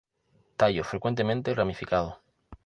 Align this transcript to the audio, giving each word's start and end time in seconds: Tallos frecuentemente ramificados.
Tallos 0.57 0.87
frecuentemente 0.87 1.53
ramificados. 1.53 2.15